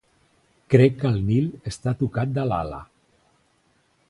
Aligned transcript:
Crec 0.73 0.97
que 1.03 1.07
el 1.11 1.19
Nil 1.29 1.51
està 1.75 1.95
tocat 2.01 2.35
de 2.39 2.49
l'ala. 2.53 2.81